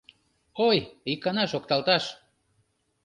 Ой, 0.67 0.77
икана 1.11 1.43
шокталташ. 1.51 2.03